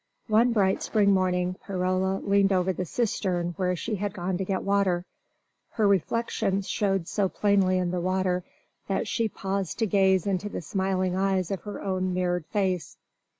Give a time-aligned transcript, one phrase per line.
[0.29, 4.63] One bright spring morning Perola leaned over the cistern where she had gone to get
[4.63, 5.05] water.
[5.73, 8.43] Her reflection showed so plainly in the water
[8.87, 12.97] that she paused to gaze into the smiling eyes of her own mirrored face.